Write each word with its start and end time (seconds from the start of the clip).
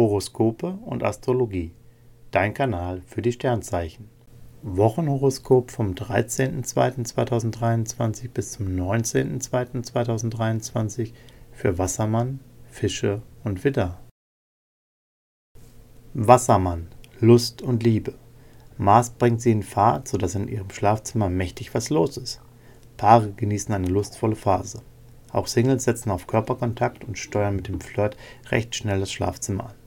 Horoskope 0.00 0.78
und 0.86 1.04
Astrologie. 1.04 1.72
Dein 2.30 2.54
Kanal 2.54 3.02
für 3.04 3.20
die 3.20 3.32
Sternzeichen. 3.32 4.08
Wochenhoroskop 4.62 5.70
vom 5.70 5.92
13.02.2023 5.92 8.30
bis 8.30 8.52
zum 8.52 8.68
19.02.2023 8.68 11.12
für 11.52 11.76
Wassermann, 11.76 12.40
Fische 12.70 13.20
und 13.44 13.62
Widder. 13.62 14.00
Wassermann, 16.14 16.88
Lust 17.20 17.60
und 17.60 17.82
Liebe. 17.82 18.14
Mars 18.78 19.10
bringt 19.10 19.42
sie 19.42 19.52
in 19.52 19.62
Fahrt, 19.62 20.08
sodass 20.08 20.34
in 20.34 20.48
ihrem 20.48 20.70
Schlafzimmer 20.70 21.28
mächtig 21.28 21.74
was 21.74 21.90
los 21.90 22.16
ist. 22.16 22.40
Paare 22.96 23.32
genießen 23.32 23.74
eine 23.74 23.88
lustvolle 23.88 24.36
Phase. 24.36 24.80
Auch 25.30 25.46
Singles 25.46 25.84
setzen 25.84 26.10
auf 26.10 26.26
Körperkontakt 26.26 27.04
und 27.04 27.18
steuern 27.18 27.56
mit 27.56 27.68
dem 27.68 27.82
Flirt 27.82 28.16
recht 28.48 28.74
schnell 28.74 29.00
das 29.00 29.12
Schlafzimmer 29.12 29.66
an. 29.66 29.79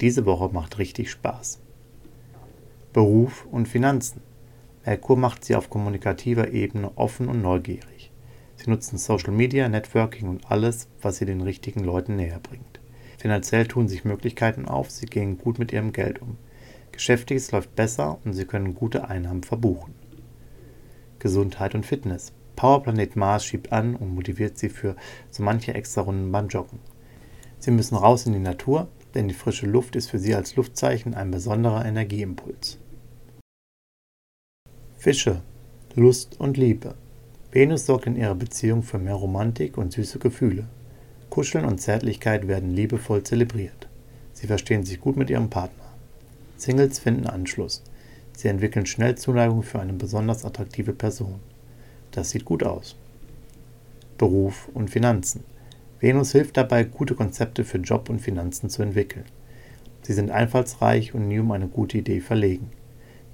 Diese 0.00 0.26
Woche 0.26 0.52
macht 0.52 0.78
richtig 0.78 1.10
Spaß. 1.10 1.58
Beruf 2.92 3.46
und 3.50 3.66
Finanzen. 3.66 4.20
Merkur 4.84 5.16
macht 5.16 5.44
sie 5.44 5.56
auf 5.56 5.70
kommunikativer 5.70 6.52
Ebene 6.52 6.92
offen 6.96 7.28
und 7.28 7.40
neugierig. 7.40 8.12
Sie 8.56 8.70
nutzen 8.70 8.98
Social 8.98 9.32
Media, 9.32 9.68
Networking 9.68 10.28
und 10.28 10.50
alles, 10.50 10.88
was 11.00 11.16
sie 11.16 11.24
den 11.24 11.40
richtigen 11.40 11.82
Leuten 11.82 12.16
näher 12.16 12.40
bringt. 12.40 12.80
Finanziell 13.16 13.66
tun 13.66 13.88
sich 13.88 14.04
Möglichkeiten 14.04 14.66
auf, 14.66 14.90
sie 14.90 15.06
gehen 15.06 15.38
gut 15.38 15.58
mit 15.58 15.72
ihrem 15.72 15.92
Geld 15.92 16.20
um. 16.20 16.36
Geschäftiges 16.92 17.50
läuft 17.52 17.74
besser 17.74 18.18
und 18.24 18.34
sie 18.34 18.44
können 18.44 18.74
gute 18.74 19.08
Einnahmen 19.08 19.42
verbuchen. 19.42 19.94
Gesundheit 21.18 21.74
und 21.74 21.86
Fitness. 21.86 22.32
Powerplanet 22.54 23.16
Mars 23.16 23.44
schiebt 23.44 23.72
an 23.72 23.96
und 23.96 24.14
motiviert 24.14 24.58
sie 24.58 24.68
für 24.68 24.94
so 25.30 25.42
manche 25.42 25.74
extra 25.74 26.02
Runden 26.02 26.30
beim 26.32 26.48
Joggen. 26.48 26.78
Sie 27.58 27.70
müssen 27.70 27.96
raus 27.96 28.26
in 28.26 28.32
die 28.34 28.38
Natur, 28.38 28.88
denn 29.16 29.28
die 29.28 29.34
frische 29.34 29.66
Luft 29.66 29.96
ist 29.96 30.10
für 30.10 30.18
sie 30.18 30.34
als 30.34 30.56
Luftzeichen 30.56 31.14
ein 31.14 31.30
besonderer 31.30 31.86
Energieimpuls. 31.86 32.78
Fische, 34.98 35.40
Lust 35.94 36.38
und 36.38 36.58
Liebe. 36.58 36.94
Venus 37.50 37.86
sorgt 37.86 38.06
in 38.06 38.16
ihrer 38.16 38.34
Beziehung 38.34 38.82
für 38.82 38.98
mehr 38.98 39.14
Romantik 39.14 39.78
und 39.78 39.92
süße 39.92 40.18
Gefühle. 40.18 40.66
Kuscheln 41.30 41.64
und 41.64 41.80
Zärtlichkeit 41.80 42.46
werden 42.46 42.74
liebevoll 42.74 43.22
zelebriert. 43.22 43.88
Sie 44.34 44.46
verstehen 44.46 44.84
sich 44.84 45.00
gut 45.00 45.16
mit 45.16 45.30
ihrem 45.30 45.48
Partner. 45.48 45.84
Singles 46.58 46.98
finden 46.98 47.26
Anschluss. 47.26 47.82
Sie 48.34 48.48
entwickeln 48.48 48.84
schnell 48.84 49.16
Zuneigung 49.16 49.62
für 49.62 49.80
eine 49.80 49.94
besonders 49.94 50.44
attraktive 50.44 50.92
Person. 50.92 51.40
Das 52.10 52.30
sieht 52.30 52.44
gut 52.44 52.62
aus. 52.62 52.96
Beruf 54.18 54.68
und 54.74 54.90
Finanzen. 54.90 55.42
Venus 56.06 56.30
hilft 56.30 56.56
dabei, 56.56 56.84
gute 56.84 57.16
Konzepte 57.16 57.64
für 57.64 57.78
Job 57.78 58.08
und 58.08 58.20
Finanzen 58.20 58.70
zu 58.70 58.80
entwickeln. 58.80 59.24
Sie 60.02 60.12
sind 60.12 60.30
einfallsreich 60.30 61.14
und 61.14 61.26
nie 61.26 61.40
um 61.40 61.50
eine 61.50 61.66
gute 61.66 61.98
Idee 61.98 62.20
verlegen. 62.20 62.70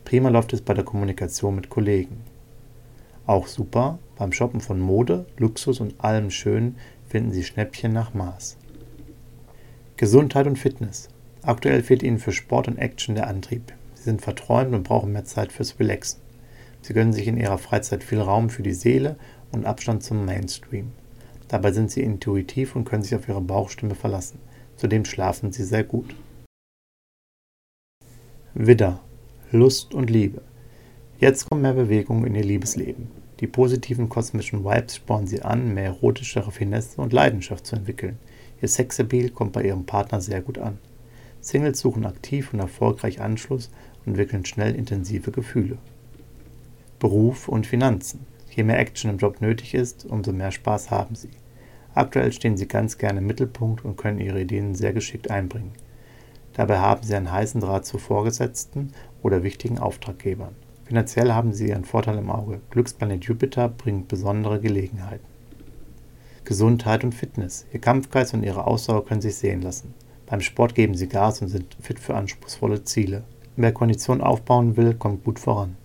Prima 0.06 0.30
läuft 0.30 0.54
es 0.54 0.62
bei 0.62 0.72
der 0.72 0.82
Kommunikation 0.82 1.54
mit 1.54 1.68
Kollegen. 1.68 2.22
Auch 3.26 3.46
super, 3.46 3.98
beim 4.16 4.32
Shoppen 4.32 4.62
von 4.62 4.80
Mode, 4.80 5.26
Luxus 5.36 5.80
und 5.80 6.02
allem 6.02 6.30
Schönen 6.30 6.76
finden 7.10 7.30
Sie 7.32 7.44
Schnäppchen 7.44 7.92
nach 7.92 8.14
Maß. 8.14 8.56
Gesundheit 9.98 10.46
und 10.46 10.58
Fitness. 10.58 11.10
Aktuell 11.42 11.82
fehlt 11.82 12.02
Ihnen 12.02 12.18
für 12.18 12.32
Sport 12.32 12.68
und 12.68 12.78
Action 12.78 13.16
der 13.16 13.26
Antrieb. 13.26 13.74
Sie 13.96 14.04
sind 14.04 14.22
verträumt 14.22 14.74
und 14.74 14.84
brauchen 14.84 15.12
mehr 15.12 15.26
Zeit 15.26 15.52
fürs 15.52 15.78
Relaxen. 15.78 16.22
Sie 16.80 16.94
gönnen 16.94 17.12
sich 17.12 17.28
in 17.28 17.36
Ihrer 17.36 17.58
Freizeit 17.58 18.02
viel 18.02 18.22
Raum 18.22 18.48
für 18.48 18.62
die 18.62 18.72
Seele 18.72 19.16
und 19.50 19.66
Abstand 19.66 20.02
zum 20.02 20.24
Mainstream. 20.24 20.92
Dabei 21.52 21.70
sind 21.70 21.90
sie 21.90 22.00
intuitiv 22.00 22.74
und 22.74 22.86
können 22.86 23.02
sich 23.02 23.14
auf 23.14 23.28
ihre 23.28 23.42
Bauchstimme 23.42 23.94
verlassen. 23.94 24.38
Zudem 24.76 25.04
schlafen 25.04 25.52
sie 25.52 25.64
sehr 25.64 25.84
gut. 25.84 26.16
Widder. 28.54 29.00
Lust 29.50 29.92
und 29.92 30.08
Liebe. 30.08 30.40
Jetzt 31.18 31.50
kommt 31.50 31.60
mehr 31.60 31.74
Bewegung 31.74 32.24
in 32.24 32.34
ihr 32.34 32.42
Liebesleben. 32.42 33.08
Die 33.40 33.46
positiven 33.46 34.08
kosmischen 34.08 34.64
Vibes 34.64 34.96
spornen 34.96 35.26
sie 35.26 35.42
an, 35.42 35.74
mehr 35.74 35.84
erotische 35.84 36.46
Raffinesse 36.46 36.98
und 36.98 37.12
Leidenschaft 37.12 37.66
zu 37.66 37.76
entwickeln. 37.76 38.18
Ihr 38.62 38.68
Sexappeal 38.68 39.28
kommt 39.28 39.52
bei 39.52 39.62
ihrem 39.62 39.84
Partner 39.84 40.22
sehr 40.22 40.40
gut 40.40 40.56
an. 40.56 40.78
Singles 41.42 41.80
suchen 41.80 42.06
aktiv 42.06 42.54
und 42.54 42.60
erfolgreich 42.60 43.20
Anschluss 43.20 43.70
und 44.06 44.12
entwickeln 44.12 44.46
schnell 44.46 44.74
intensive 44.74 45.30
Gefühle. 45.30 45.76
Beruf 46.98 47.46
und 47.46 47.66
Finanzen. 47.66 48.24
Je 48.48 48.64
mehr 48.64 48.78
Action 48.78 49.10
im 49.10 49.18
Job 49.18 49.42
nötig 49.42 49.74
ist, 49.74 50.06
umso 50.06 50.32
mehr 50.32 50.50
Spaß 50.50 50.90
haben 50.90 51.14
sie. 51.14 51.28
Aktuell 51.94 52.32
stehen 52.32 52.56
sie 52.56 52.68
ganz 52.68 52.98
gerne 52.98 53.18
im 53.18 53.26
Mittelpunkt 53.26 53.84
und 53.84 53.96
können 53.96 54.18
ihre 54.18 54.40
Ideen 54.40 54.74
sehr 54.74 54.92
geschickt 54.92 55.30
einbringen. 55.30 55.72
Dabei 56.54 56.78
haben 56.78 57.02
sie 57.02 57.14
einen 57.14 57.32
heißen 57.32 57.60
Draht 57.60 57.86
zu 57.86 57.98
Vorgesetzten 57.98 58.92
oder 59.22 59.42
wichtigen 59.42 59.78
Auftraggebern. 59.78 60.54
Finanziell 60.84 61.32
haben 61.32 61.52
sie 61.52 61.68
ihren 61.68 61.84
Vorteil 61.84 62.18
im 62.18 62.30
Auge. 62.30 62.60
Glücksplanet 62.70 63.24
Jupiter 63.24 63.68
bringt 63.68 64.08
besondere 64.08 64.60
Gelegenheiten. 64.60 65.24
Gesundheit 66.44 67.04
und 67.04 67.14
Fitness. 67.14 67.66
Ihr 67.72 67.80
Kampfgeist 67.80 68.34
und 68.34 68.42
ihre 68.42 68.66
Ausdauer 68.66 69.06
können 69.06 69.20
sich 69.20 69.36
sehen 69.36 69.62
lassen. 69.62 69.94
Beim 70.26 70.40
Sport 70.40 70.74
geben 70.74 70.94
sie 70.94 71.08
Gas 71.08 71.40
und 71.40 71.48
sind 71.48 71.76
fit 71.80 72.00
für 72.00 72.14
anspruchsvolle 72.14 72.84
Ziele. 72.84 73.22
Wer 73.56 73.72
Kondition 73.72 74.20
aufbauen 74.20 74.76
will, 74.76 74.94
kommt 74.94 75.24
gut 75.24 75.38
voran. 75.38 75.76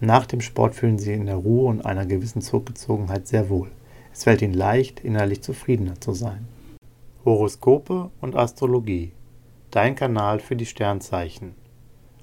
Nach 0.00 0.26
dem 0.26 0.40
Sport 0.40 0.74
fühlen 0.74 0.98
sie 0.98 1.14
in 1.14 1.26
der 1.26 1.36
Ruhe 1.36 1.68
und 1.68 1.84
einer 1.84 2.04
gewissen 2.04 2.42
Zurückgezogenheit 2.42 3.26
sehr 3.26 3.48
wohl. 3.48 3.70
Es 4.14 4.22
fällt 4.22 4.42
ihnen 4.42 4.54
leicht, 4.54 5.00
innerlich 5.00 5.42
zufriedener 5.42 6.00
zu 6.00 6.12
sein. 6.12 6.46
Horoskope 7.24 8.12
und 8.20 8.36
Astrologie. 8.36 9.10
Dein 9.72 9.96
Kanal 9.96 10.38
für 10.38 10.54
die 10.54 10.66
Sternzeichen. 10.66 11.56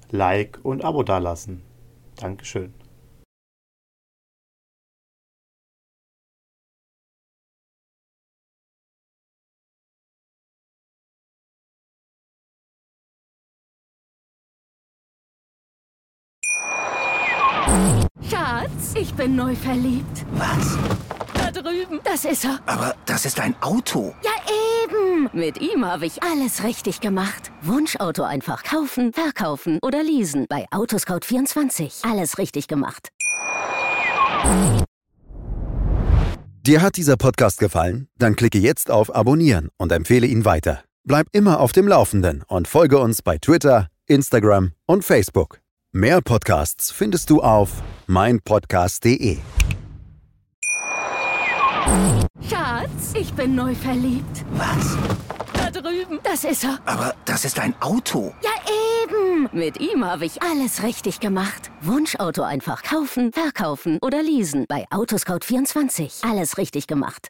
Like 0.10 0.60
und 0.64 0.86
Abo 0.86 1.04
dalassen. 1.04 1.62
Dankeschön. 2.16 2.74
Schatz, 18.30 18.96
ich 18.96 19.14
bin 19.14 19.36
neu 19.36 19.56
verliebt. 19.56 20.26
Was? 20.36 20.78
Drüben. 21.82 22.00
Das 22.04 22.26
ist 22.26 22.46
er. 22.46 22.60
Aber 22.66 22.96
das 23.06 23.26
ist 23.26 23.40
ein 23.40 23.56
Auto. 23.62 24.14
Ja, 24.24 24.32
eben. 24.84 25.30
Mit 25.34 25.60
ihm 25.62 25.86
habe 25.86 26.06
ich 26.06 26.22
alles 26.24 26.64
richtig 26.64 27.02
gemacht. 27.02 27.52
Wunschauto 27.62 28.24
einfach 28.24 28.64
kaufen, 28.64 29.14
verkaufen 29.14 29.80
oder 29.82 30.04
leasen. 30.04 30.46
Bei 30.50 30.66
Autoscout24. 30.72 32.10
Alles 32.10 32.38
richtig 32.38 32.68
gemacht. 32.68 33.10
Dir 36.64 36.82
hat 36.82 36.98
dieser 36.98 37.18
Podcast 37.18 37.60
gefallen? 37.60 38.08
Dann 38.18 38.36
klicke 38.36 38.60
jetzt 38.60 38.92
auf 38.92 39.14
Abonnieren 39.16 39.70
und 39.78 39.92
empfehle 39.92 40.28
ihn 40.28 40.46
weiter. 40.46 40.84
Bleib 41.04 41.28
immer 41.32 41.60
auf 41.60 41.72
dem 41.72 41.88
Laufenden 41.88 42.44
und 42.48 42.68
folge 42.68 43.00
uns 43.00 43.22
bei 43.24 43.38
Twitter, 43.40 43.88
Instagram 44.06 44.74
und 44.86 45.04
Facebook. 45.04 45.60
Mehr 45.92 46.22
Podcasts 46.22 46.92
findest 46.92 47.30
du 47.30 47.42
auf 47.42 47.82
meinpodcast.de. 48.08 49.40
Schatz, 52.50 53.14
ich 53.14 53.34
bin 53.34 53.56
neu 53.56 53.74
verliebt. 53.76 54.46
Was? 54.54 54.98
Da 55.54 55.70
drüben. 55.72 56.20
Das 56.24 56.44
ist 56.44 56.64
er. 56.64 56.80
Aber 56.86 57.16
das 57.26 57.46
ist 57.46 57.60
ein 57.60 57.74
Auto. 57.82 58.34
Ja, 58.44 58.50
eben. 59.04 59.50
Mit 59.52 59.80
ihm 59.80 60.04
habe 60.06 60.26
ich 60.26 60.42
alles 60.42 60.84
richtig 60.84 61.20
gemacht. 61.20 61.72
Wunschauto 61.82 62.44
einfach 62.44 62.84
kaufen, 62.84 63.32
verkaufen 63.32 64.00
oder 64.02 64.22
leasen. 64.24 64.66
Bei 64.68 64.86
Autoscout24. 64.90 66.30
Alles 66.30 66.58
richtig 66.58 66.88
gemacht. 66.88 67.30